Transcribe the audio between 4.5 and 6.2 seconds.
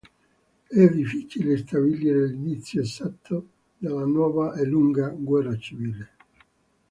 e lunga guerra civile.